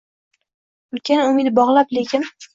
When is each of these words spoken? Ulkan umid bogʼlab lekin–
Ulkan 0.95 1.23
umid 1.27 1.53
bogʼlab 1.61 1.95
lekin– 1.99 2.27